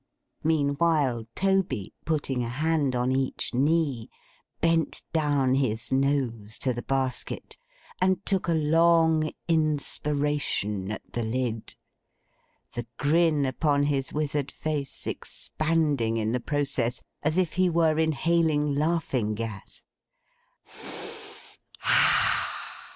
Meanwhile 0.43 1.27
Toby, 1.35 1.93
putting 2.05 2.43
a 2.43 2.49
hand 2.49 2.95
on 2.95 3.11
each 3.11 3.53
knee, 3.53 4.09
bent 4.59 5.03
down 5.13 5.53
his 5.53 5.91
nose 5.91 6.57
to 6.57 6.73
the 6.73 6.81
basket, 6.81 7.55
and 8.01 8.25
took 8.25 8.47
a 8.47 8.53
long 8.53 9.31
inspiration 9.47 10.91
at 10.91 11.13
the 11.13 11.21
lid; 11.21 11.75
the 12.73 12.87
grin 12.97 13.45
upon 13.45 13.83
his 13.83 14.11
withered 14.11 14.49
face 14.51 15.05
expanding 15.05 16.17
in 16.17 16.31
the 16.31 16.39
process, 16.39 17.03
as 17.21 17.37
if 17.37 17.53
he 17.53 17.69
were 17.69 17.99
inhaling 17.99 18.73
laughing 18.73 19.35
gas. 19.35 19.83